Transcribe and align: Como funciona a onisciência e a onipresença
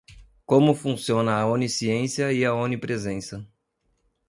Como 0.47 0.73
funciona 0.73 1.35
a 1.39 1.45
onisciência 1.45 2.33
e 2.33 2.43
a 2.43 2.55
onipresença 2.55 3.47